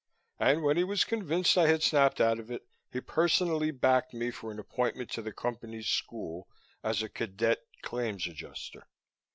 And 0.39 0.63
when 0.63 0.77
he 0.77 0.83
was 0.83 1.03
convinced 1.03 1.55
I 1.59 1.67
had 1.67 1.83
snapped 1.83 2.19
out 2.19 2.39
of 2.39 2.49
it, 2.49 2.63
he 2.91 3.01
personally 3.01 3.69
backed 3.69 4.15
me 4.15 4.31
for 4.31 4.51
an 4.51 4.57
appointment 4.57 5.11
to 5.11 5.21
the 5.21 5.31
Company's 5.31 5.89
school 5.89 6.47
as 6.83 7.03
a 7.03 7.07
cadet 7.09 7.59
Claims 7.83 8.25
Adjuster. 8.25 8.87